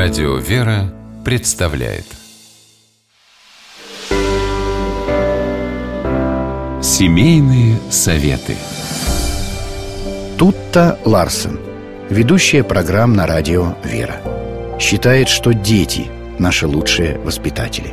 [0.00, 2.04] Радио «Вера» представляет
[6.80, 8.54] Семейные советы
[10.38, 11.58] Тутта Ларсен,
[12.10, 14.20] ведущая программ на радио «Вера»,
[14.78, 16.06] считает, что дети–
[16.38, 17.92] наши лучшие воспитатели.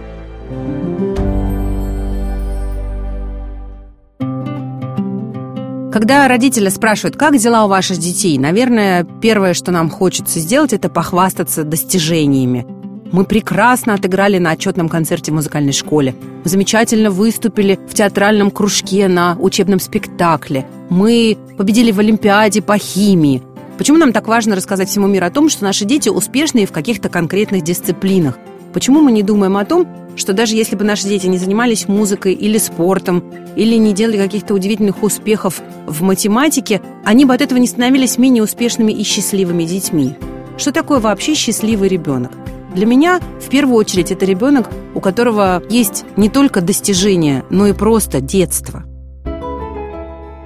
[5.96, 10.90] Когда родители спрашивают, как дела у ваших детей, наверное, первое, что нам хочется сделать, это
[10.90, 12.68] похвастаться достижениями.
[13.14, 16.14] Мы прекрасно отыграли на отчетном концерте в музыкальной школе.
[16.44, 20.68] Мы замечательно выступили в театральном кружке на учебном спектакле.
[20.90, 23.42] Мы победили в Олимпиаде по химии.
[23.78, 27.08] Почему нам так важно рассказать всему миру о том, что наши дети успешные в каких-то
[27.08, 28.38] конкретных дисциплинах?
[28.74, 32.34] Почему мы не думаем о том, что даже если бы наши дети не занимались музыкой
[32.34, 33.24] или спортом,
[33.56, 38.44] или не делали каких-то удивительных успехов в математике, они бы от этого не становились менее
[38.44, 40.16] успешными и счастливыми детьми.
[40.58, 42.32] Что такое вообще счастливый ребенок?
[42.74, 47.74] Для меня, в первую очередь, это ребенок, у которого есть не только достижения, но и
[47.74, 48.84] просто детство.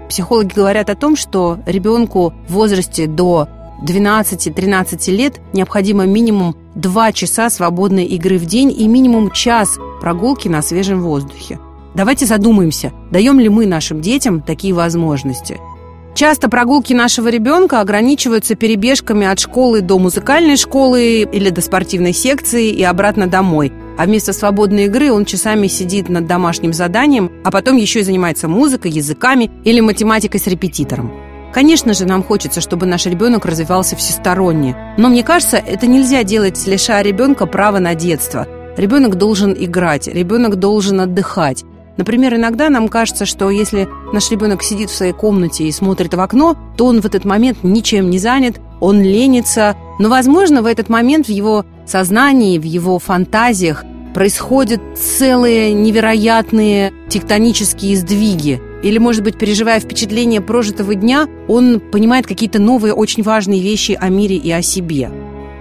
[0.10, 3.48] Психологи говорят о том, что ребенку в возрасте до
[3.86, 10.62] 12-13 лет необходимо минимум 2 часа свободной игры в день и минимум час прогулки на
[10.62, 11.60] свежем воздухе.
[11.96, 15.58] Давайте задумаемся, даем ли мы нашим детям такие возможности.
[16.16, 22.70] Часто прогулки нашего ребенка ограничиваются перебежками от школы до музыкальной школы или до спортивной секции
[22.70, 23.72] и обратно домой.
[23.98, 28.48] А вместо свободной игры он часами сидит над домашним заданием, а потом еще и занимается
[28.48, 31.12] музыкой, языками или математикой с репетитором.
[31.54, 34.76] Конечно же, нам хочется, чтобы наш ребенок развивался всесторонне.
[34.98, 38.48] Но мне кажется, это нельзя делать, лишая ребенка права на детство.
[38.78, 41.64] Ребенок должен играть, ребенок должен отдыхать.
[41.98, 46.20] Например, иногда нам кажется, что если наш ребенок сидит в своей комнате и смотрит в
[46.22, 49.76] окно, то он в этот момент ничем не занят, он ленится.
[50.00, 57.96] Но, возможно, в этот момент в его сознании, в его фантазиях происходят целые невероятные тектонические
[57.98, 58.62] сдвиги.
[58.84, 64.10] Или, может быть, переживая впечатление прожитого дня, он понимает какие-то новые, очень важные вещи о
[64.10, 65.10] мире и о себе.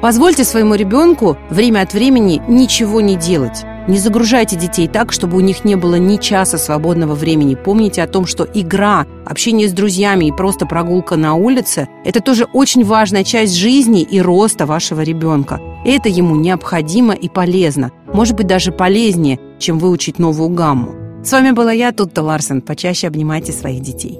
[0.00, 3.64] Позвольте своему ребенку время от времени ничего не делать.
[3.88, 7.56] Не загружайте детей так, чтобы у них не было ни часа свободного времени.
[7.56, 12.46] Помните о том, что игра, общение с друзьями и просто прогулка на улице– это тоже
[12.52, 15.58] очень важная часть жизни и роста вашего ребенка.
[15.90, 17.92] Это ему необходимо и полезно.
[18.12, 21.24] Может быть, даже полезнее, чем выучить новую гамму.
[21.24, 22.60] С вами была я, Тутта Ларсен.
[22.60, 24.18] Почаще обнимайте своих детей.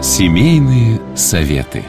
[0.00, 1.82] Семейные советы.